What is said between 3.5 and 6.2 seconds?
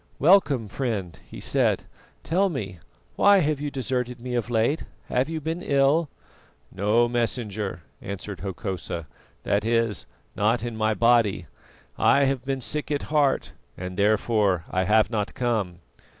you deserted me of late? Have you been ill?"